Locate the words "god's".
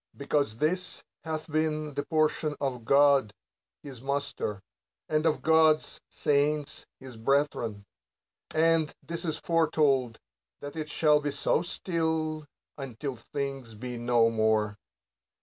5.43-6.01